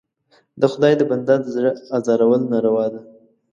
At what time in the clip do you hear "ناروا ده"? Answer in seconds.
2.51-3.01